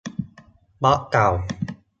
[0.83, 1.29] บล็อกเก่า